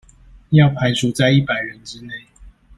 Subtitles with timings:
[0.49, 2.11] 要排除在一百人之内